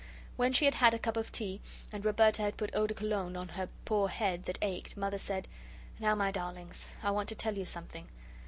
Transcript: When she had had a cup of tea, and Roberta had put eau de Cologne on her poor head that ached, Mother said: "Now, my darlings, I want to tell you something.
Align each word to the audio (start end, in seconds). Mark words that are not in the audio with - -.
When 0.35 0.51
she 0.51 0.65
had 0.65 0.73
had 0.73 0.95
a 0.95 0.97
cup 0.97 1.15
of 1.15 1.31
tea, 1.31 1.61
and 1.91 2.03
Roberta 2.03 2.41
had 2.41 2.57
put 2.57 2.71
eau 2.73 2.87
de 2.87 2.95
Cologne 2.95 3.37
on 3.37 3.49
her 3.49 3.69
poor 3.85 4.09
head 4.09 4.45
that 4.45 4.57
ached, 4.63 4.97
Mother 4.97 5.19
said: 5.19 5.47
"Now, 5.99 6.15
my 6.15 6.31
darlings, 6.31 6.89
I 7.03 7.11
want 7.11 7.29
to 7.29 7.35
tell 7.35 7.55
you 7.55 7.65
something. 7.65 8.07